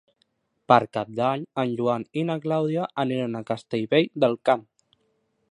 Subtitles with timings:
[0.71, 4.67] Per Cap d'Any en Joan i na Clàudia aniran a Castellvell del Camp.